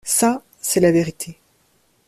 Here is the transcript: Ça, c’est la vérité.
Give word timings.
Ça, 0.03 0.41
c’est 0.61 0.79
la 0.79 0.91
vérité. 0.91 1.37